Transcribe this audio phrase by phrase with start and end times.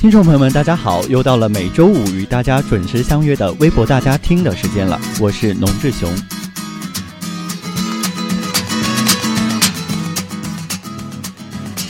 [0.00, 1.06] 听众朋友们，大家好！
[1.08, 6.10] 又到了每周五与大家准时相约的微博大家听的时间了，我是农志雄。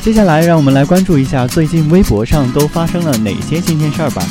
[0.02, 4.27] 接下来，让我们来关注一下最近微博上都发生了哪些新鲜事儿吧。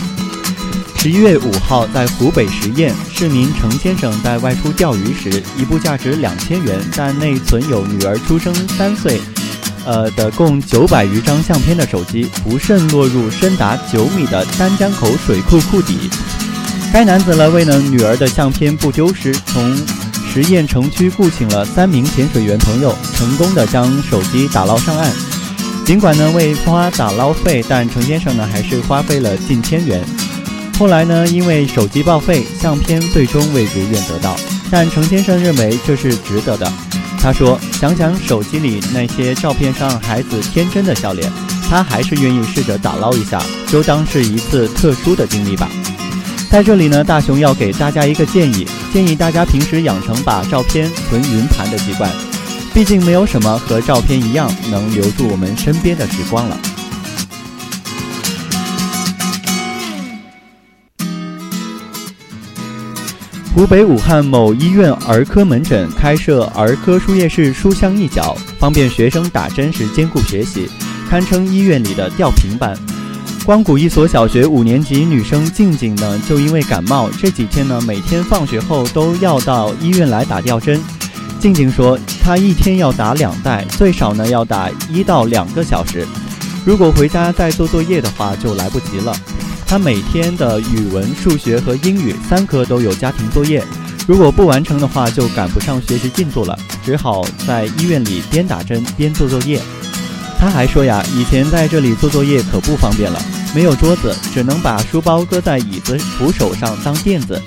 [0.97, 9.21] 十一月五号，在湖北十堰，市民程先生在外出钓鱼时，一部价值两千元但内存有女儿出生三岁。
[9.85, 16.09] 呃的共九百余张相片的手机不慎落入深达九米的丹江口水库库底。
[16.91, 19.75] 该男子呢为了女儿的相片不丢失，从
[20.27, 25.11] 十堰城区雇请了三名潜水员朋友，成功的将手机打捞上岸。
[25.85, 30.03] 尽管呢未花打捞费，但程先生呢还是花费了近千元。
[30.77, 34.35] 后来呢因为手机报废，相片最终未如愿得到，
[34.71, 36.71] 但程先生认为这是值得的。
[37.21, 41.31] 他说：“想想手机里那些照片上孩子天真的笑脸，
[41.69, 45.69] 他还是愿意试着打捞一下，就当是一次特殊的经历吧。”
[46.49, 52.09] 在这里呢，大熊要给大家一个建议：建议大家平时养成把照片存云盘的习惯，
[52.73, 56.57] 毕竟没有什么和照片一样能留住我们身边的时光了。
[63.55, 70.69] 湖北武汉某医院儿科门诊开设儿科输液室书香一角，方便学生打针时兼顾学习，
[71.09, 72.77] 堪称医院里的吊瓶班。
[73.43, 80.79] 光谷一所小学五年级女生静静呢，就因为感冒，这几天呢，每天放学后都要到医院来打吊针。
[81.39, 86.07] 静静说，她一天要打两袋，最少呢要打一到两个小时，
[86.63, 89.13] 如果回家再做作业的话，就来不及了。
[89.69, 93.63] 他每天的语文、数学和英语三科都有家庭作业，
[94.07, 99.61] 如果不完成的话，就赶不上学习进度了，只好在医院里边打针边做作业。
[100.39, 103.21] 他还说呀，以前在这里做作业可不方便了，
[103.53, 107.39] 没有桌子，只能把书包搁在椅子扶手上当垫子，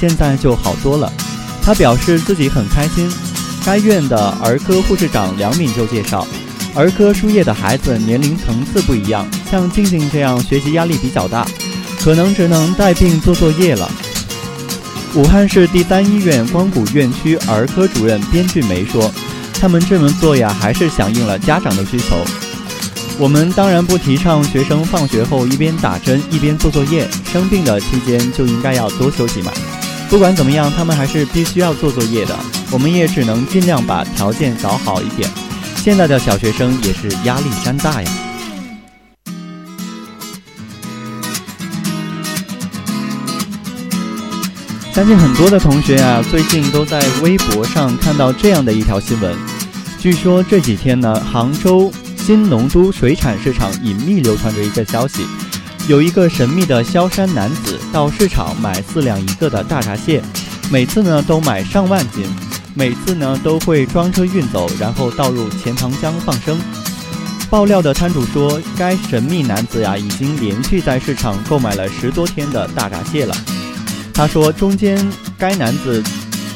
[0.00, 1.12] 现在就好多了。
[1.60, 3.12] 他表示自己很开心。
[3.66, 6.26] 该院的儿科护士长梁敏就介绍。
[6.74, 11.46] 儿科输液的孩子年龄层次不一样，像静静这样学习压力比较大，
[12.06, 13.90] 可能只能带病做作业了。
[15.16, 19.12] 武汉市第三医院光谷院区儿科主任边俊梅说
[19.60, 22.16] ：“他们这么做呀，还是响应了家长的需求。
[23.18, 29.50] 我们当然不提倡学生放学后一边打针一边做作业，生病的期间就应该要多休息嘛。
[30.08, 32.38] 不管怎么样，他们还是必须要做作业的，
[32.70, 35.28] 我们也只能尽量把条件搞好一点。”
[35.82, 38.08] 现在的小学生也是压力山大呀！
[44.96, 49.36] 相信很多的同学啊，最近都在微博上看到这样的一条新闻。
[49.98, 55.26] 据说这几天呢，杭州新农都水产市场隐秘流传着一个消息，
[55.86, 60.22] 有一个神秘的萧山男子到市场买四两一个的大闸蟹，
[60.70, 62.24] 每次呢都买上万斤。
[62.72, 66.58] 每次呢都会装车运走，然后倒入钱塘江放生。
[67.50, 73.36] 爆料的摊主说，该神秘男子呀已经连续在市场购买了十多天的大闸蟹了。
[74.16, 74.98] 他说，中间
[75.38, 76.02] 该男子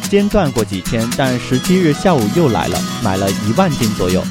[0.08, 4.24] 间断过几天，但十七日下午又来了，买了一万斤左右。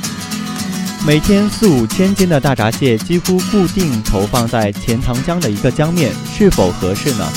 [1.06, 7.32] 每天四五千斤的大闸蟹几乎固定投放在钱塘江的一个江面，是否合适呢？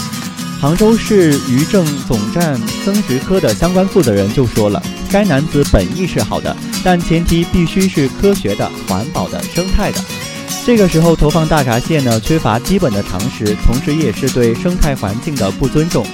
[0.58, 10.00] 杭州市渔政总站增值科的相关负责人就说了，该男子本意是好的，但前提必须是科学的、环保的、生态的。
[10.64, 16.06] 这个时候投放大闸蟹呢，缺乏基本的常识，同时也是对生态环境的不尊重。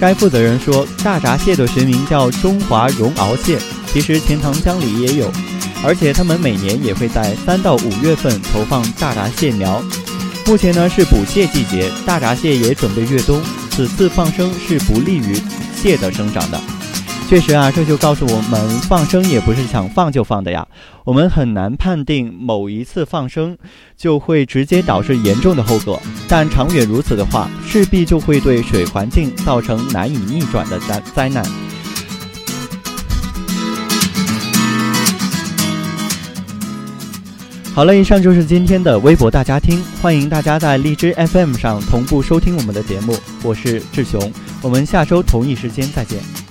[0.00, 3.58] 该负责人说，大闸蟹的学名叫中华绒螯蟹，
[3.92, 5.30] 其实钱塘江里也有，
[5.84, 9.82] 而且他们每年也会在三到五月份投放大闸蟹苗。
[10.46, 13.40] 目前呢是捕蟹季节，大闸蟹也准备越冬。
[13.70, 15.38] 此次放生是不利于
[15.76, 16.58] 蟹的生长的。
[17.28, 20.66] 确实啊，这就告诉我们，放生也不是想放就放的呀。
[21.04, 23.58] 我们很难判定某一次放生
[23.94, 31.44] 就会直接导致严重的后果，但长远如此的话，势必就会对水环境造成难以逆转的灾灾难。
[37.74, 46.43] 好了，以上就是今天的微博大家听，欢迎大家在荔枝 FM 上同步收听我们的节目，我是志雄，我们下周同一时间再见。